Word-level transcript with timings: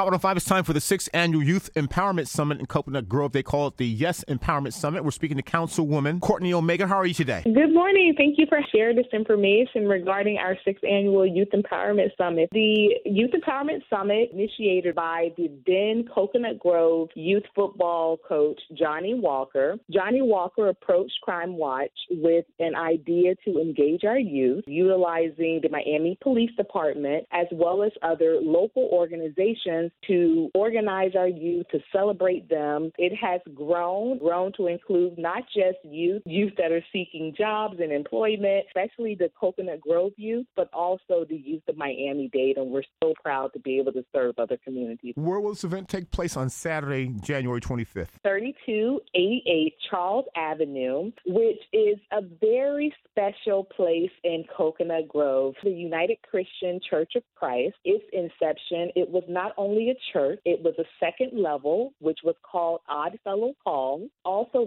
Hot 0.00 0.06
105, 0.06 0.38
it's 0.38 0.46
time 0.46 0.64
for 0.64 0.72
the 0.72 0.80
sixth 0.80 1.10
annual 1.12 1.42
Youth 1.42 1.68
Empowerment 1.74 2.26
Summit 2.26 2.58
in 2.58 2.64
Coconut 2.64 3.06
Grove. 3.06 3.32
They 3.32 3.42
call 3.42 3.66
it 3.66 3.76
the 3.76 3.86
Yes 3.86 4.24
Empowerment 4.28 4.72
Summit. 4.72 5.04
We're 5.04 5.10
speaking 5.10 5.36
to 5.36 5.42
Councilwoman 5.42 6.22
Courtney 6.22 6.54
Omega. 6.54 6.86
How 6.86 6.96
are 6.96 7.04
you 7.04 7.12
today? 7.12 7.42
Good 7.44 7.74
morning. 7.74 8.14
Thank 8.16 8.38
you 8.38 8.46
for 8.48 8.60
sharing 8.74 8.96
this 8.96 9.04
information 9.12 9.86
regarding 9.86 10.38
our 10.38 10.56
sixth 10.64 10.82
annual 10.84 11.26
Youth 11.26 11.48
Empowerment 11.52 12.16
Summit. 12.16 12.48
The 12.52 12.94
Youth 13.04 13.32
Empowerment 13.32 13.82
Summit, 13.90 14.30
initiated 14.32 14.94
by 14.94 15.34
the 15.36 15.50
then 15.66 16.06
Coconut 16.14 16.58
Grove 16.58 17.10
youth 17.14 17.44
football 17.54 18.16
coach 18.26 18.58
Johnny 18.78 19.12
Walker. 19.12 19.76
Johnny 19.90 20.22
Walker 20.22 20.68
approached 20.68 21.20
Crime 21.20 21.58
Watch 21.58 21.92
with 22.08 22.46
an 22.58 22.74
idea 22.74 23.34
to 23.44 23.60
engage 23.60 24.04
our 24.04 24.18
youth, 24.18 24.64
utilizing 24.66 25.60
the 25.62 25.68
Miami 25.70 26.16
Police 26.22 26.52
Department 26.56 27.26
as 27.32 27.48
well 27.52 27.82
as 27.82 27.92
other 28.02 28.38
local 28.40 28.88
organizations 28.90 29.89
to 30.06 30.50
organize 30.54 31.12
our 31.16 31.28
youth, 31.28 31.66
to 31.72 31.80
celebrate 31.92 32.48
them. 32.48 32.92
It 32.98 33.14
has 33.16 33.40
grown, 33.54 34.18
grown 34.18 34.52
to 34.56 34.66
include 34.66 35.18
not 35.18 35.44
just 35.54 35.78
youth, 35.84 36.22
youth 36.26 36.52
that 36.58 36.72
are 36.72 36.84
seeking 36.92 37.34
jobs 37.36 37.76
and 37.80 37.92
employment, 37.92 38.66
especially 38.68 39.14
the 39.14 39.30
Coconut 39.38 39.80
Grove 39.80 40.12
youth, 40.16 40.46
but 40.56 40.68
also 40.72 41.24
the 41.28 41.36
youth 41.36 41.62
of 41.68 41.76
Miami 41.76 42.28
Dade. 42.32 42.56
And 42.56 42.70
we're 42.70 42.82
so 43.02 43.14
proud 43.22 43.52
to 43.54 43.58
be 43.58 43.78
able 43.78 43.92
to 43.92 44.04
serve 44.14 44.38
other 44.38 44.58
communities. 44.62 45.14
Where 45.16 45.40
will 45.40 45.50
this 45.50 45.64
event 45.64 45.88
take 45.88 46.10
place 46.10 46.36
on 46.36 46.50
Saturday, 46.50 47.14
January 47.22 47.60
25th? 47.60 48.08
3288 48.22 49.74
Charles 49.90 50.26
Avenue, 50.36 51.12
which 51.26 51.60
is 51.72 51.98
a 52.12 52.22
very 52.40 52.94
special 53.10 53.64
place 53.64 54.10
in 54.24 54.44
Coconut 54.56 55.08
Grove. 55.08 55.54
The 55.62 55.70
United 55.70 56.18
Christian 56.28 56.80
Church 56.88 57.12
of 57.16 57.22
Christ, 57.34 57.74
its 57.84 58.04
inception, 58.12 58.90
it 58.96 59.08
was 59.08 59.24
not 59.28 59.52
only 59.56 59.79
a 59.88 59.96
church, 60.12 60.38
it 60.44 60.62
was 60.62 60.74
a 60.78 60.84
second 61.00 61.40
level, 61.40 61.94
which 62.00 62.18
was 62.22 62.34
called 62.42 62.80
Oddfellow 62.88 63.54
Hall, 63.64 63.70
also 63.70 63.79